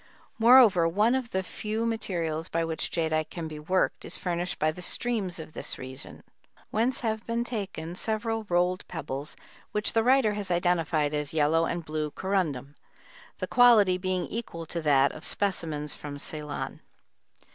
Moreover, 0.39 0.87
one 0.87 1.13
of 1.13 1.29
the 1.29 1.43
few 1.43 1.85
materials 1.85 2.49
by 2.49 2.65
which 2.65 2.89
jadeite 2.89 3.29
can 3.29 3.47
be 3.47 3.59
worked 3.59 4.03
is 4.03 4.17
furnished 4.17 4.57
by 4.57 4.71
the 4.71 4.81
streams 4.81 5.37
of 5.39 5.53
this 5.53 5.77
region, 5.77 6.23
whence 6.71 7.01
have 7.01 7.23
been 7.27 7.43
taken 7.43 7.93
several 7.93 8.47
rolled 8.49 8.83
pebbles 8.87 9.35
which 9.73 9.93
the 9.93 10.03
writer 10.03 10.33
has 10.33 10.49
identified 10.49 11.13
as 11.13 11.33
yellow 11.35 11.65
and 11.67 11.85
blue 11.85 12.09
corundum, 12.09 12.73
the 13.37 13.45
quality 13.45 13.99
being 13.99 14.25
equal 14.25 14.65
to 14.65 14.81
that 14.81 15.11
of 15.11 15.23
specimens 15.23 15.93
from 15.93 16.17
Ceylon. 16.17 16.79